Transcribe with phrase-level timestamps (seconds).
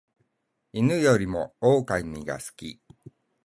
[0.73, 2.81] 犬よりも狼が好き